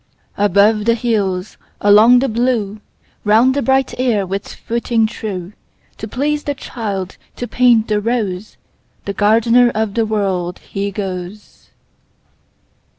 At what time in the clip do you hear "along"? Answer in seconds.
1.79-2.17